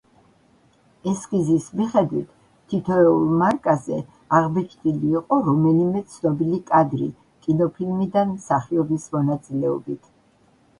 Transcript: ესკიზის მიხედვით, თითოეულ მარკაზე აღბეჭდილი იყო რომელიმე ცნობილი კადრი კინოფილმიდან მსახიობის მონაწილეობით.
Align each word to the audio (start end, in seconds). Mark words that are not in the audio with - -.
ესკიზის 1.09 1.67
მიხედვით, 1.81 2.31
თითოეულ 2.73 3.27
მარკაზე 3.43 3.99
აღბეჭდილი 4.39 5.13
იყო 5.21 5.41
რომელიმე 5.51 6.03
ცნობილი 6.15 6.63
კადრი 6.73 7.13
კინოფილმიდან 7.47 8.35
მსახიობის 8.41 9.09
მონაწილეობით. 9.19 10.13